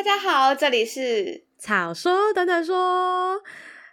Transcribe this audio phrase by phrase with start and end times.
[0.00, 3.38] 大家好，这里是草说等等说。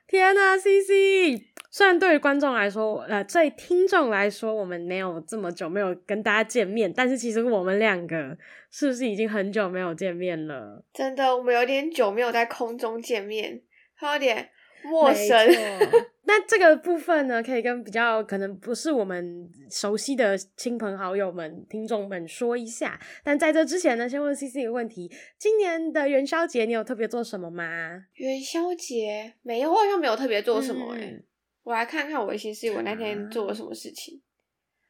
[0.08, 8.38] 天呐，CC，虽然对于观众来说，呃，对听众来说，我们没有这么久没有跟大家见面，但是其实我们两个
[8.72, 10.82] 是不是已经很久没有见面了？
[10.94, 13.62] 真的，我们有点久没有在空中见面，
[13.94, 14.50] 还有点。
[14.84, 15.38] 陌生，
[16.26, 23.00] 那这个部分呢，可以跟比较可能不是我们熟悉的亲朋好友们、听众们说一下。
[23.24, 28.06] 但在这之前呢，先问 CC 一个问题：今年的元宵节你有特别做什么吗？
[28.14, 31.06] 元宵节没有，我好像没有特别做什么哎、欸。
[31.08, 31.24] 嗯、
[31.64, 34.22] 我来看看我的行事，我那天做了什么事情。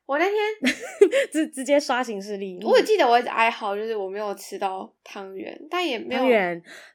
[0.08, 0.74] 我那天
[1.32, 6.24] 直直接刷形式力，我也记得我一直哀嚎，就是我没有吃到汤圆，但也没有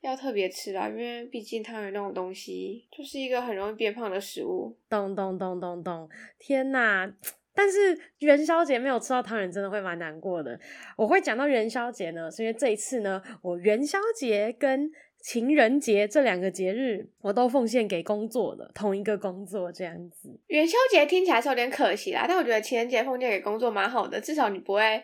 [0.00, 4.74] 要特别吃啦，因为毕竟汤圆那种东西就是一个很容易变胖的食物。
[4.88, 7.12] 咚咚咚咚咚，天哪！
[7.54, 10.58] 但是元宵节没有吃到汤圆，真的会蛮难过的。
[10.96, 14.90] 我会讲到元宵节呢，是因为这一次呢，我元宵节跟
[15.22, 20.28] 情人节这两个节日，我都奉献给工作的同一个工作这样子。
[20.48, 25.02] 元宵节听起来是有点可惜啦，但我觉得情人节奉献给工作蛮好的，至少你不会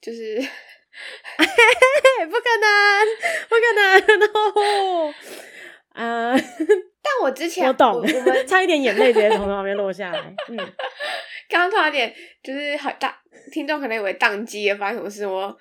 [0.00, 0.36] 就是，
[1.36, 3.06] 不可能，
[3.48, 5.14] 不可能哦。
[5.92, 6.32] 啊！
[7.02, 10.34] 但我之前我懂，我，我们 差一点眼泪直接从旁边落下来。
[10.48, 10.56] 嗯，
[11.48, 15.58] 刚刚突然点就是好大，听众可能以为宕机了，发生什么事我。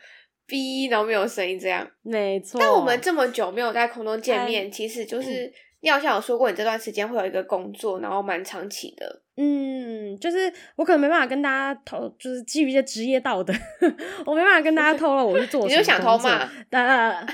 [0.47, 2.59] 哔，然后没有声音，这样没错。
[2.59, 9.21] 但我们这么久没有在空中见面，嗯、其实就是你好像有说过，你这段时间会有一个工作，然后蛮长期的。
[9.39, 13.53] 嗯，就是我可能没办法跟大家透，就是基于一些职业道德，
[14.25, 15.69] 我没办法跟大家透露我是做什么。
[15.71, 16.39] 你就想偷骂？
[16.71, 17.27] 呃，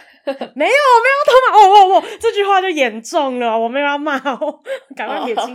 [0.54, 1.58] 没有，没有偷骂。
[1.58, 4.60] 哦哦哦，这句话就严重了，我没有要骂哦，
[4.98, 5.54] 赶快撇清。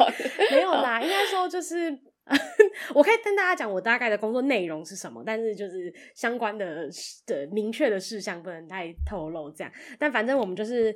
[0.52, 1.98] 没有啦，应该说就是。
[2.94, 6.88] 我可以跟大家讲我大概的工作内容是什么，但是就是相关的
[7.26, 9.72] 的明确的事项不能太透露这样。
[9.98, 10.94] 但反正我们就是。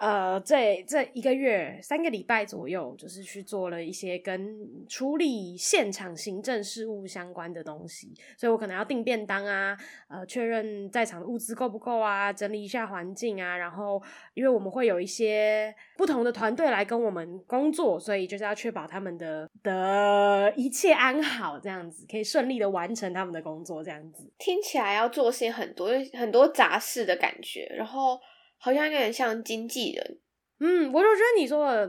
[0.00, 9.76] 呃，这这一个月三个礼拜左右，就是去做了一些跟处理现场行政事务相关的东西，所以我可能要订便当啊，
[10.08, 14.02] 呃，确认在场的物资够不够啊，整理一下环境啊，然后
[14.32, 28.18] 因为我们会有一些不同的团队来跟我们工作，所以就是要确保他们的的一切安好，这样子可以顺利的完成他们的工作，这样子听起来要做事情很多很多杂事的感觉，然后。
[28.62, 30.18] 好像有点像经纪人，
[30.58, 31.88] 嗯，我就觉得你说的，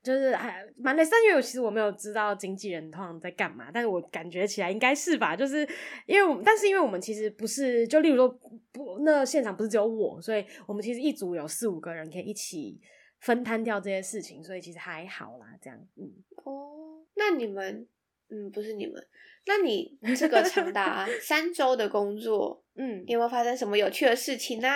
[0.00, 1.04] 就是还蛮累。
[1.04, 5.68] 三月，其实我没有知道经纪人通常在干嘛，但是我感觉起来应该是吧，就是
[6.06, 8.28] 因为我们，但是因为我们其实不是，就例如说
[8.70, 12.80] 不，那现场不是只有我，所以我们其实一组有四五个人可以一起
[13.18, 16.12] 分摊掉这些事情，所以其实还好啦，这样，嗯，
[16.44, 17.88] 哦，那你们，
[18.30, 19.04] 嗯，不是你们，
[19.46, 24.68] 那你这个长达 三周的工作，嗯，你有没有发生什么有趣的事情呢？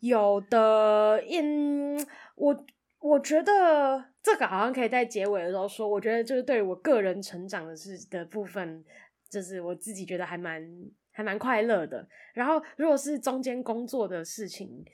[0.00, 2.66] 有的，嗯，我
[3.00, 5.88] 我觉得这个好像可以在结尾的时候说。
[5.88, 8.84] 我觉得就是对于我个人成长的是的部分，
[9.28, 10.62] 就是我自己觉得还蛮
[11.10, 12.06] 还蛮快乐的。
[12.34, 14.84] 然后如果是中间工作的事情，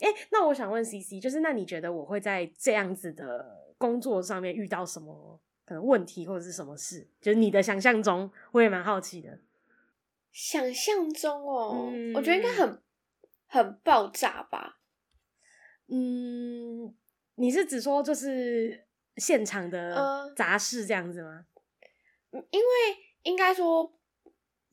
[0.00, 7.08] 哎，那我想问 CC，就是那你觉得我会在这样子的工作上面遇到什么可能问题或者是什么事？
[7.20, 9.38] 就是你的想象中，我也蛮好奇的。
[10.32, 12.78] 想象中哦，嗯，我觉得应该很。
[13.54, 14.80] 很爆炸吧？
[15.86, 16.92] 嗯，
[17.36, 18.84] 你是指说就是
[19.16, 21.46] 现场的杂事这样子吗？
[22.32, 22.66] 嗯，因为
[23.22, 23.96] 应该说，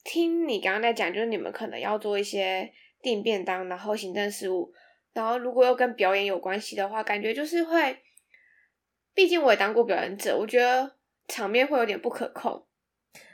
[0.03, 4.73] 听你刚刚在讲，就是你们可能要做一些订便当，然后行政事务，
[5.13, 8.01] 然后如果又跟表演有关系的话，感觉就是会，
[9.13, 12.65] 毕竟我也当过表演者，我觉得场面会有点不可控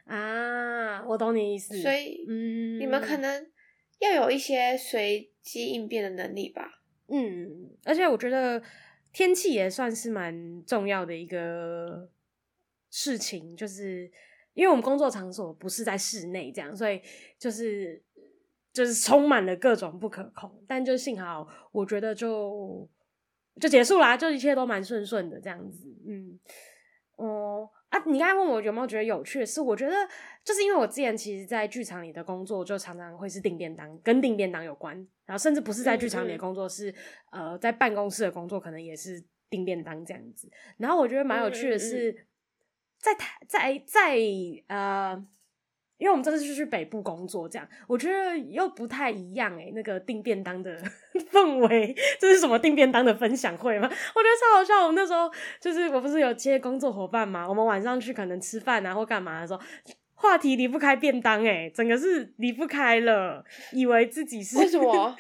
[0.08, 1.06] 啊。
[1.06, 3.50] 我懂你意思，所以嗯，你们可能。
[4.00, 6.82] 要有一些随机应变的能力吧。
[7.08, 8.62] 嗯，而且我觉得
[9.14, 12.10] 天气也算是蛮重要的一个
[12.90, 14.12] 事情，就是
[14.54, 17.02] 因为我们工作场所不是在室内，这样，所以
[17.40, 18.04] 就是
[18.74, 20.64] 就是充满了各种不可控。
[20.68, 22.90] 但就幸好，我觉得就
[23.60, 25.88] 就结束啦，就一切都蛮顺顺的这样子。
[26.08, 26.40] 嗯，
[27.16, 27.70] 哦。
[27.90, 29.62] 啊，你刚才问我有没有觉得有趣的事？
[29.62, 29.96] 我觉得
[30.48, 34.96] 就是因为我之前其实，在剧场里的工作就常常会是订便当，跟订便当有关。
[35.26, 36.96] 然后甚至不是在剧场里的工作，是
[37.32, 40.50] 呃在办公室的工作，可能也是订便当这样子。
[40.78, 42.26] 然后我觉得蛮有趣的是，
[42.98, 44.18] 在台在在
[44.68, 45.28] 呃。
[46.00, 50.80] 因为我们这次是去北部工作，这样我觉得又不太一样诶、欸、那个订便当的
[51.32, 53.88] 氛围，这是什么订便当的分享会吗？
[53.88, 54.84] 我觉得超好笑。
[54.84, 55.28] 我们那时候
[55.60, 59.60] 就是我不是有接工作伙伴嘛，我们晚上去可能吃饭啊或干嘛的时候，
[60.20, 65.16] 话题离不开便当诶、欸、整个是离不开了，以为自己是为什么？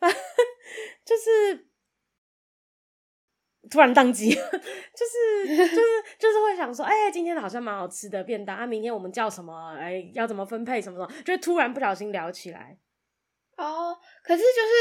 [1.04, 1.66] 就是
[3.68, 5.80] 突然宕机， 就是就是
[6.18, 9.74] 就是会想说，哎、欸，今天好像蛮好吃的便当啊，明天我们叫什么？
[9.76, 11.22] 哎、欸，要怎么分配什么什么？
[11.24, 12.78] 就突然不小心聊起来。
[13.56, 14.72] 哦，可是就是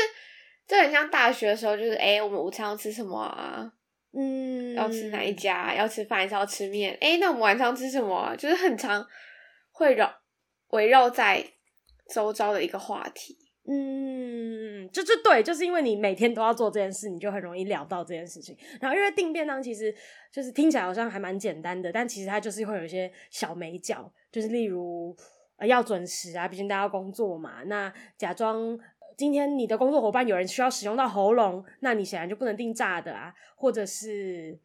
[0.67, 3.73] 就很像大学的时候，就是哎、欸，我们午餐要吃什么啊？
[4.13, 5.73] 嗯，要吃哪一家？
[5.73, 6.93] 要吃饭还是要吃面？
[7.01, 8.35] 哎、欸，那我们晚上吃什么啊？
[8.35, 9.05] 就是很常
[9.77, 10.11] 会绕
[10.69, 11.45] 围绕在
[12.09, 13.37] 周遭的一个话题。
[13.69, 18.57] 嗯，就就对，就是因为你每天都要做这件事，你就很容易聊到这件事情。
[18.81, 19.93] 然后，因为订便当其实
[20.31, 25.15] 就是听起来好像还蛮简单的，但其实它就是会有一些小眉角，就是例如
[25.57, 27.61] 呃要准时啊，毕竟大家要工作嘛。
[27.65, 28.79] 那假装
[29.15, 34.57] 今天你的工作伙伴有人需要使用到喉咙，那你显然就不能订炸的啊，或者是。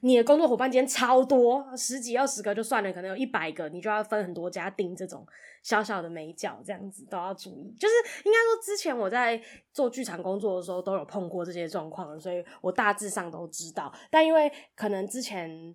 [0.00, 5.26] 你的工作伙伴今天超多，十几二十个就算了，可能有一百个，你就要分很多家订这种
[5.62, 7.74] 小小的美角，这样子都要注意。
[7.78, 7.94] 就是
[8.24, 9.40] 应该说，之前我在
[9.72, 13.92] 做剧场工作的时候都有碰过这些状况，所以我大致上都知道。
[14.10, 15.74] 但因为可能之前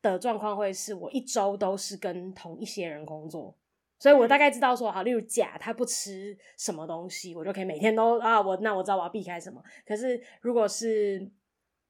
[0.00, 3.54] 的状况会是我一周都是跟同一些人工作，
[3.98, 9.62] 所以我大概知道说，好，例如甲他不吃什么东西，我就可以每天都啊，我那我知道我要避开什么。
[9.86, 11.28] 可是如果是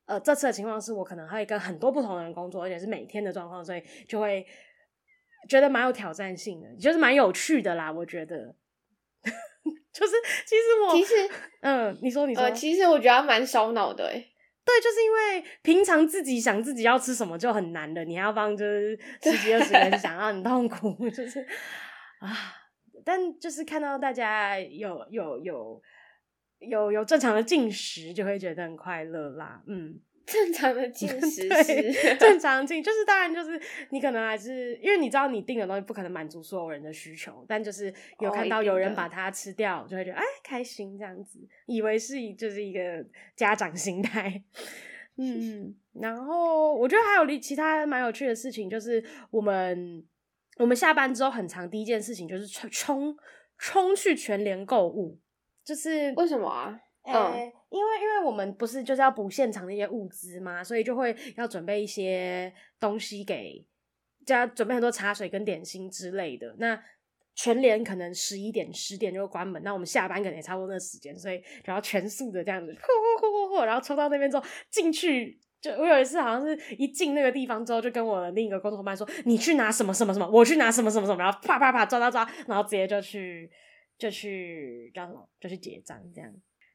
[0.07, 4.47] 呃，这次的情况是我可能会跟很多不同的人工作，而且是每天的状况，所以就会
[5.49, 7.91] 觉得蛮有挑战性的，就是蛮有趣的啦。
[7.91, 8.55] 我觉得，
[9.93, 10.13] 就是
[10.47, 11.15] 其实我其实，
[11.61, 14.33] 嗯，你说你说，呃，其实我觉得蛮烧脑的，诶
[14.65, 21.41] 对，就是因为平常自己想自己要吃什么就很难的，你还要帮就是十几二十人想，要很痛苦， 就是
[22.21, 22.33] 啊，
[23.05, 25.41] 但就是看到大家有有有。
[25.41, 25.83] 有
[26.59, 29.63] 有有正常的进食，就会觉得很快乐啦。
[29.67, 33.61] 嗯，正常的进 食是 正常进，就是当然就是
[33.91, 43.05] 你可能还是因为你知道你订的东西不可能满足所有人的需求，但就是有看到有人把它吃掉，哦、就会觉得哎开心这样子，以为是就是一个
[43.37, 44.43] 家长心态。
[45.19, 50.05] 嗯，然后我觉得还有其他蛮有趣的事情，就是我们
[50.59, 53.17] 我们下班之后很长第一件事情就是冲冲
[53.57, 55.19] 冲去全联购物。
[55.67, 56.81] 就是为什么啊？
[57.03, 63.65] 嗯、欸，因为因为我们不是就是要补现场的一些物资嘛，所以就会要准备一些东西给，
[64.25, 66.55] 就要准备很多茶水跟点心之类的。
[66.59, 66.81] 那
[67.35, 83.49] 全联可能十一点十点就会关门，那我们下班可能也差不多那时间，所以就要全速的这样子，呼呼呼呼呼，然后冲到那边之后进去，就我有一次好像是一进那个地方之后，就跟我的另一个工作伙伴说：“你去拿什么什么什么，我去拿什么什么什么。”然后啪啪啪抓抓抓，然后直接就去。
[83.99, 85.29] 就去干什么？
[85.41, 86.33] 就去结账这样。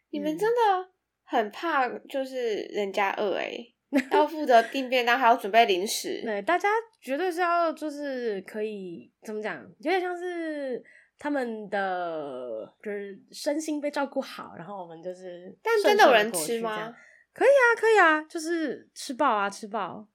[0.09, 0.89] 你们真的
[1.23, 3.75] 很怕，就是人家饿哎、欸，
[4.11, 6.21] 要负责订便当，还要准备零食。
[6.25, 6.69] 对，大家
[7.01, 9.61] 绝对是要就是可以怎么讲？
[9.79, 10.83] 有点像是
[11.17, 15.55] 他们的就是身心被照顾好，然后我们就是。
[15.61, 16.93] 但真的有人吃吗？
[17.33, 20.05] 可以啊，可以啊，就是吃饱啊，吃饱。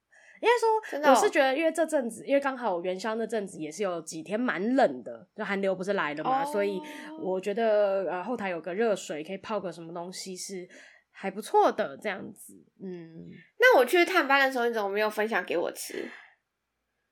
[0.40, 6.52] 应该说，我是觉得，因为这阵子，因为刚好我元宵那阵子也是有几天蛮冷的，就寒流不是来了嘛，oh.
[6.52, 6.80] 所以
[7.22, 10.68] 我觉得呃后台有个热水可以泡个什么东西是
[11.10, 12.52] 还不错的这样子。
[12.82, 16.08] 嗯，那我去探班的时候，你怎么没有分享给我吃？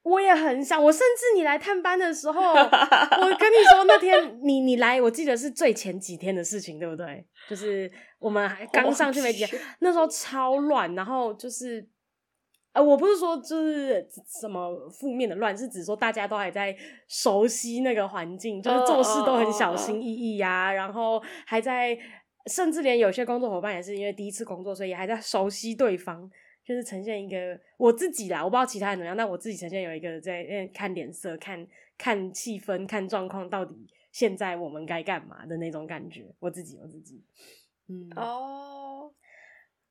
[0.02, 7.26] 我也很想，我甚至你来探班的时候，我跟你说那天 你你来，我记得是最前几天的事情，对不对？
[7.48, 11.88] 就是我们还 刚上去没几天，那时候超乱，然后就是。
[12.74, 14.06] 呃，我不是说就是
[14.40, 16.76] 什么负面的乱，是指说大家都还在
[17.08, 21.96] 熟悉那个环境，就是做事都很小心翼翼呀、啊，然后还在，
[22.50, 26.28] 甚至连有些工作伙伴也是因为第一次工作，所以还在熟悉对方，
[26.64, 31.64] 就是呈现一个我自己啦，我不知道其他人怎么样，但我自己呈现有一个在看脸色、看
[31.96, 37.22] 看气氛、看状况，到底现在我们该干嘛的那种感觉，我自己我自己，
[37.88, 38.10] 嗯。
[38.16, 39.12] 哦，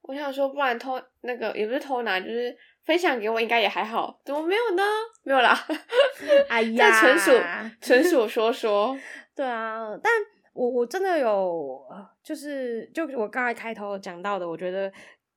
[0.04, 2.56] 我想说，不然偷那个也不是偷拿，就是。
[2.84, 4.84] 分享给我应该也还好，怎么没有呢？
[5.24, 5.58] 没有啦，
[6.50, 7.32] 哎呀，这纯属
[7.80, 8.94] 纯属说说。
[9.34, 10.12] 对啊，但
[10.52, 11.82] 我我真的有，
[12.22, 14.92] 就是就我刚才开头讲到的，我觉得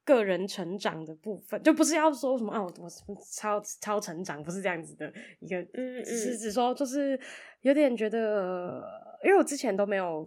[0.04, 2.66] 个人成长的部分，就不是要说什么啊，我
[3.06, 5.06] 我超超成长，不是这样子的
[5.38, 7.16] 一个，嗯嗯，只是只说就是
[7.60, 8.82] 有点觉得，
[9.22, 10.26] 因为我之前都没有。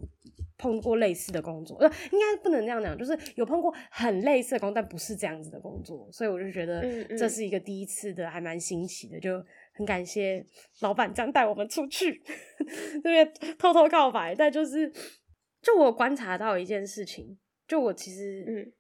[0.60, 6.82] 碰过类似的工作，呃，应该不能这样讲，就是有碰过很类似的工作，但不是这样子的工作，所以我就觉得
[7.18, 10.46] 这是一个第一次的，还蛮新奇的，就很感谢
[10.82, 12.22] 老板这样带我们出去，
[13.02, 14.92] 这边偷偷告白，但就是，
[15.62, 18.74] 就我观察到一件事情，就我其实，嗯，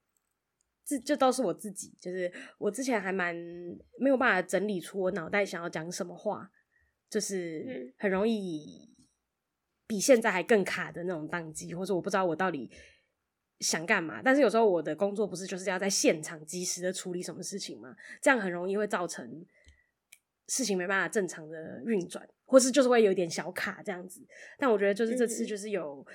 [0.85, 3.33] 这这都是我自己，就是我之前还蛮
[3.97, 6.51] 没有办法整理出我脑袋想要讲什么话，
[7.09, 8.89] 就是很容易。
[9.89, 12.69] 比现在还更卡的那种宕机，或者我不知道我到底
[13.59, 19.43] 想干嘛，但是有时候我的工作不是就是要在现场及时的处理什么事情嘛，这样很容易会造成
[20.47, 24.21] 事情没办法正常的运转，或是就是会有点小卡这样子。
[24.59, 26.05] 但我觉得就是这次就是有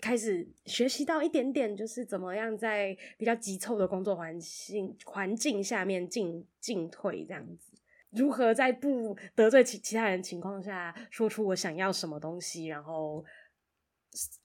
[0.00, 7.72] 开始学习到一点点，就是怎么样在比较急凑的工作环境环境下面进进退这样子，
[8.10, 13.24] 如何在不得罪其其他人情况下说出我想要什么东西，然后。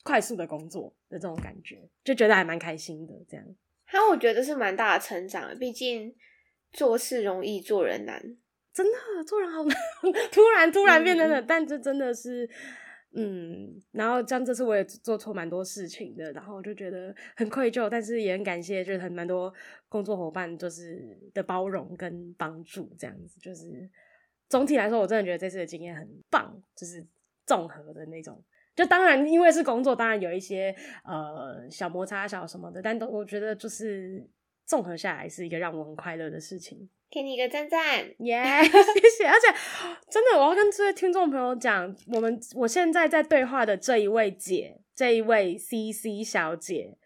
[0.03, 3.13] 快速的工作的这种感觉，就觉得还蛮开心的。
[3.27, 3.45] 这样，
[3.93, 5.57] 那，我觉得是蛮大的成长。
[5.57, 6.13] 毕竟
[6.73, 8.21] 做事容易，做人难，
[8.73, 9.75] 真的做人好难。
[10.33, 12.47] 突然突然变成了，嗯、但这真的是，
[13.15, 13.81] 嗯。
[13.91, 19.53] 然后像这次我也做错蛮多事情的，然后我就觉得很愧疚，但是也很感谢，就是很蛮多
[19.89, 22.93] 工作伙伴就是的包容跟帮助。
[22.97, 23.89] 这样子，就是
[24.49, 27.05] 总体来说，我真的觉得这次的经验很棒，就是
[27.45, 28.43] 综合的那种。
[28.75, 34.27] 就当然，因为是工作，当然有一些呃小摩擦、小什么的，但都我觉得就是
[34.65, 36.89] 综合下来是一个让我很快乐的事情。
[37.13, 38.63] 给你一个赞赞，耶、yeah！
[38.65, 39.27] 谢谢。
[39.27, 39.47] 而且
[40.09, 46.97] 真的，我要跟这位听众朋友讲，我们我现在在对话的这一位姐，这一位 CC 小姐，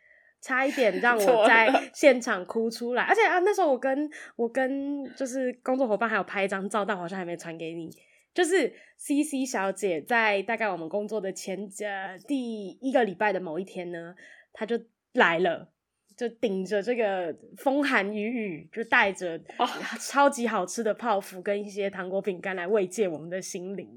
[0.41, 3.03] 差一点让我 在现场哭出来。
[3.03, 7.89] 而且啊，那时候我跟我跟就是工作伙伴还有拍一张照，但我好像还没传给你。
[8.33, 14.15] 就是 CC 小姐在大概我们工作的前呃第一个礼拜的某一天呢，
[14.53, 14.79] 她就
[15.13, 15.69] 来了，
[16.17, 19.39] 就顶着这个风寒雨雨，就带着
[20.01, 23.87] 超级好吃的泡芙跟一些糖果饼干来慰藉我们的心灵。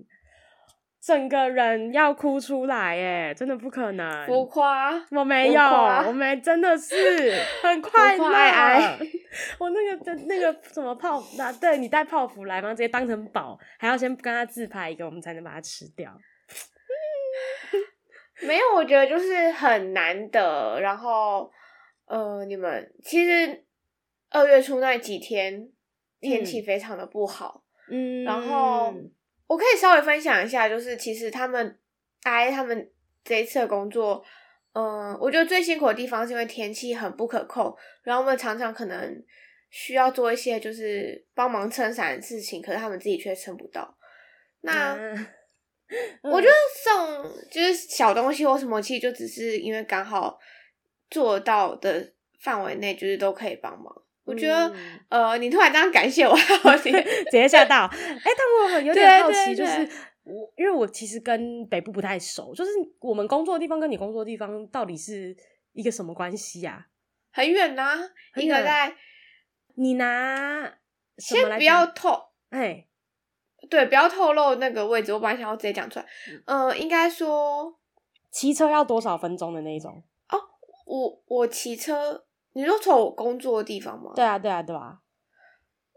[1.03, 4.27] 整个人要哭出来耶，真的不可能。
[4.27, 6.95] 浮夸，我没有，我没，真的是
[7.65, 8.99] 很快乐。
[9.59, 12.75] 我那个的那个什么泡，那对你带泡芙来吗？
[12.75, 16.15] 直接当成宝，还要先跟他自拍一个，我们才能把它吃掉。
[18.47, 20.79] 没有，我觉得就是很难得。
[20.83, 21.51] 然后，
[22.11, 23.65] 呃，你们其实
[24.29, 25.71] 二月初那几天
[26.21, 28.93] 天气非常的不好，嗯，然后。
[29.51, 31.77] 我可以稍微分享一下，就是其实他们
[32.23, 32.89] 哎，他们
[33.25, 34.25] 这一次的工作，
[34.75, 39.21] 嗯，我觉得最辛苦的地方是因为天气很不可控，然后我们常常可能
[39.71, 43.93] 需要做一些就是帮忙撑伞的事情，可是他们自己却撑不到。
[44.61, 45.27] 那、嗯、
[46.23, 50.39] 我觉得送就是小东西或什么，其实就只是因为刚好
[51.11, 53.95] 做到的范围内，就是都可以帮忙。
[54.25, 54.73] 我觉得，
[55.09, 56.91] 呃，你突然这样感谢我，我 直
[57.33, 57.87] 接吓到。
[57.87, 59.81] 哎、欸，但我有点好奇，就是
[60.23, 65.37] 我，因为我其实跟北部不太熟，就是我们工作的地方跟你工作的地方到底是
[65.73, 66.87] 一个什么关系呀？
[67.33, 67.99] 很远呐、啊，
[68.37, 68.95] 一个在
[69.75, 70.75] 你拿
[71.19, 72.87] 先不要透，哎，
[73.69, 75.13] 对，不要透露那个位置。
[75.13, 76.07] 我本来想要直接讲出来，
[76.47, 77.77] 嗯、呃，应该说
[78.31, 80.05] 骑车要多少分钟的那一种？
[80.91, 82.25] 哦，我我骑车。
[82.53, 84.11] 你说从我工作的地方吗？
[84.17, 84.99] 对啊，对啊，对啊。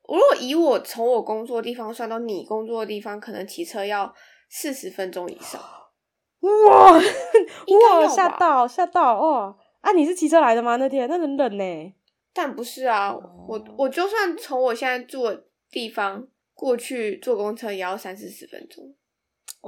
[0.03, 4.13] 我如果以我从我工作的地方算到你工作的地方，可能骑车要
[4.49, 5.59] 四十分钟以上。
[6.41, 8.07] 哇哇！
[8.07, 9.57] 吓到吓到哦！
[9.81, 10.75] 啊，你是骑车来的吗？
[10.75, 11.93] 那天那很冷呢。
[12.31, 13.15] 但不是啊，
[13.47, 18.93] 我我就算从我现在住的地方过去坐公车，也要三四十分钟。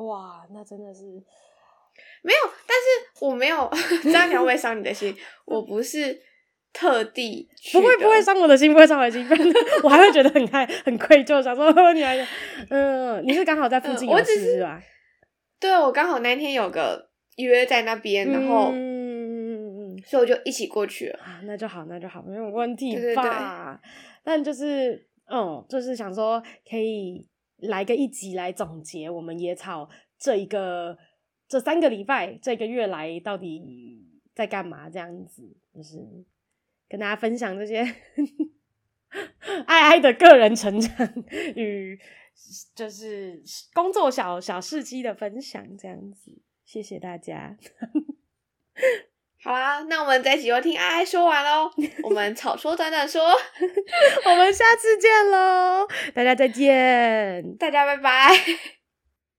[0.05, 1.01] 哇，那真的是
[2.23, 2.39] 没有。
[2.67, 3.71] 但是我没有
[4.03, 5.15] 这样讲会伤你的心。
[5.45, 6.21] 我不是。
[6.77, 9.25] 特地 不会不会伤我的心，不会伤我的心，
[9.81, 12.27] 我还会觉得很开很愧疚，想说你来，
[12.69, 14.83] 嗯，你是刚好在附近有事吧？
[15.57, 21.19] 对，我刚好那天有个约在那边，然后嗯嗯嗯，所以我就一起过去了。
[21.19, 23.79] 啊，那就好，那就好，没有问题吧？
[24.25, 27.25] 但就是嗯，就是想说可以
[27.59, 30.97] 来个一集来总结我们野草这一个
[31.47, 35.99] 这三个礼拜这个月来到底在干嘛，这样子就是。
[36.87, 37.79] 跟大家分享这些
[39.65, 41.11] 爱爱的个人成长
[41.55, 41.99] 与
[42.75, 43.41] 就是
[43.73, 46.31] 工作小小事迹的分享，这样子，
[46.63, 47.57] 谢谢大家。
[49.41, 51.71] 好啦，那我们这一集就听爱爱说完喽。
[52.03, 53.23] 我们草说短短说，
[54.25, 58.29] 我们下次见喽，大家再见，大家拜拜。